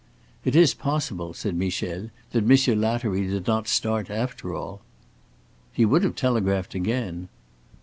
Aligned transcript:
"It 0.43 0.55
is 0.55 0.73
possible," 0.73 1.31
said 1.35 1.53
Michel, 1.53 2.09
"that 2.31 2.43
Monsieur 2.47 2.73
Lattery 2.73 3.27
did 3.27 3.45
not 3.45 3.67
start 3.67 4.09
after 4.09 4.51
all." 4.55 4.81
"He 5.73 5.85
would 5.85 6.03
have 6.03 6.15
telegraphed 6.15 6.73
again." 6.73 7.29